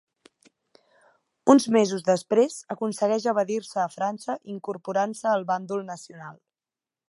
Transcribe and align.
Uns 1.53 1.67
mesos 1.75 2.07
després 2.07 2.57
aconsegueix 2.77 3.29
evadir-se 3.35 3.79
a 3.85 3.87
França 3.99 4.39
incorporant-se 4.55 5.33
al 5.35 5.47
bàndol 5.53 5.89
nacional. 5.95 6.45